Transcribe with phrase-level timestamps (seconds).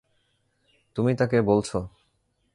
[0.95, 1.77] তুমিই তাকে বলছো?